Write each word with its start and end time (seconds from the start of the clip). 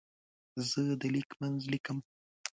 زه 0.69 0.81
د 1.01 1.03
لیک 1.13 1.29
منځ 1.41 1.59
لیکم. 1.73 1.97